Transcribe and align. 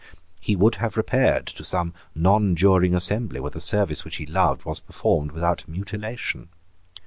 He 0.39 0.55
would 0.55 0.77
have 0.77 0.97
repaired 0.97 1.45
to 1.45 1.63
some 1.63 1.93
nonjuring 2.15 2.95
assembly, 2.95 3.39
where 3.39 3.51
the 3.51 3.59
service 3.61 4.03
which 4.03 4.15
he 4.15 4.25
loved 4.25 4.65
was 4.65 4.79
performed 4.79 5.31
without 5.31 5.67
mutilation. 5.67 6.49